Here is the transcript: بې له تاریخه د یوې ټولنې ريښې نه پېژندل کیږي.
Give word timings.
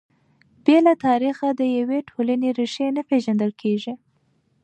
بې 0.63 0.77
له 0.85 0.93
تاریخه 1.05 1.47
د 1.51 1.61
یوې 1.77 1.99
ټولنې 2.09 2.49
ريښې 2.57 2.87
نه 2.95 3.01
پېژندل 3.09 3.51
کیږي. 3.61 3.93